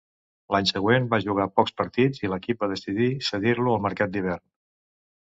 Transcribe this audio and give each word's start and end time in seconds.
L'any 0.53 0.67
següent 0.69 1.03
va 1.09 1.17
jugar 1.25 1.43
pocs 1.59 1.75
partits 1.81 2.23
i 2.23 2.31
l'equip 2.31 2.63
va 2.65 2.69
decidir 2.71 3.09
cedir-lo 3.27 3.75
al 3.75 3.85
mercat 3.87 4.15
d'hivern. 4.15 4.43